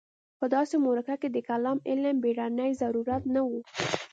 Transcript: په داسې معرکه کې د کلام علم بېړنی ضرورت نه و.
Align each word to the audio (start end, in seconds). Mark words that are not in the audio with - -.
په 0.39 0.45
داسې 0.55 0.75
معرکه 0.83 1.15
کې 1.21 1.29
د 1.31 1.37
کلام 1.49 1.77
علم 1.89 2.15
بېړنی 2.23 2.71
ضرورت 2.81 3.23
نه 3.33 3.41
و. 3.49 3.51